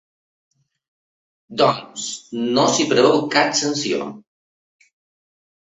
[1.61, 2.07] Doncs
[2.57, 4.01] no s’hi preveu cap sanció.